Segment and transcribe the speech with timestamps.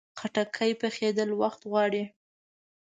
[0.19, 2.03] خټکی پخېدل وخت غواړي.